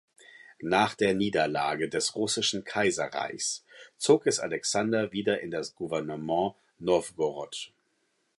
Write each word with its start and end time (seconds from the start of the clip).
Nach 0.63 0.95
der 0.95 1.13
Niederlage 1.13 1.87
des 1.87 2.15
Russischen 2.15 2.63
Kaiserreichs 2.63 3.63
zog 3.99 4.25
es 4.25 4.39
Alexander 4.39 5.11
wieder 5.11 5.41
in 5.41 5.51
das 5.51 5.75
Gouvernement 5.75 6.55
Nowgorod. 6.79 7.71